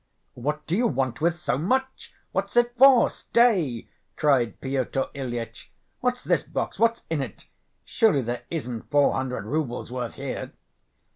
"What 0.33 0.65
do 0.65 0.75
you 0.75 0.87
want 0.87 1.21
with 1.21 1.37
so 1.37 1.59
much? 1.59 2.11
What's 2.31 2.57
it 2.57 2.75
for? 2.75 3.07
Stay!" 3.07 3.87
cried 4.15 4.59
Pyotr 4.59 5.09
Ilyitch. 5.13 5.71
"What's 5.99 6.23
this 6.23 6.41
box? 6.43 6.79
What's 6.79 7.03
in 7.11 7.21
it? 7.21 7.45
Surely 7.85 8.23
there 8.23 8.41
isn't 8.49 8.89
four 8.89 9.13
hundred 9.13 9.45
roubles' 9.45 9.91
worth 9.91 10.15
here?" 10.15 10.53